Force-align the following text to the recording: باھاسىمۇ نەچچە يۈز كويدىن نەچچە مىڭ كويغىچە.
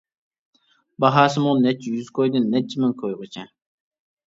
باھاسىمۇ 1.05 1.53
نەچچە 1.67 1.95
يۈز 1.99 2.11
كويدىن 2.17 2.51
نەچچە 2.57 2.85
مىڭ 2.87 2.99
كويغىچە. 3.05 3.49